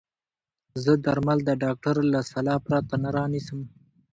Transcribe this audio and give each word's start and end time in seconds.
زه 0.83 0.91
درمل 1.05 1.39
د 1.45 1.49
ډاکټر 1.63 1.95
له 2.13 2.19
سلا 2.31 2.55
پرته 2.67 2.95
نه 3.03 3.09
رانيسم. 3.17 3.59